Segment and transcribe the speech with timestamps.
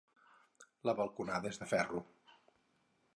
[0.89, 2.01] La balconada és de ferro.